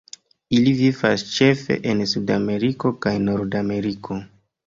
[0.59, 4.19] Ili vivas ĉefe en Sudameriko kaj Nordameriko.